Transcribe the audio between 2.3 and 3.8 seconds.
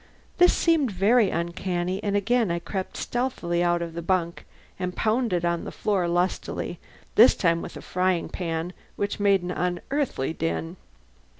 I crept stealthily